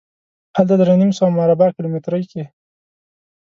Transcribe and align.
هلته 0.55 0.73
درې 0.81 0.95
نیم 1.01 1.11
سوه 1.17 1.29
مربع 1.37 1.67
کیلومترۍ 1.75 2.23
کې. 2.31 2.43